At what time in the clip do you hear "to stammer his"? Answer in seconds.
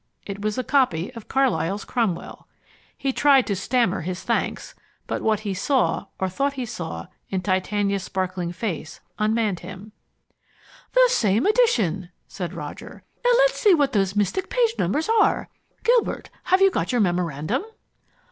3.45-4.23